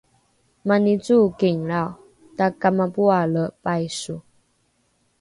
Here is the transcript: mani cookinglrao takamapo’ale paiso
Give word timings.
mani 0.67 0.93
cookinglrao 1.05 1.89
takamapo’ale 2.37 3.43
paiso 3.63 4.15